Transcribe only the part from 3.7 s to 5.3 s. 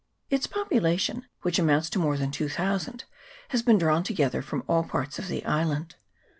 drawn together from all parts of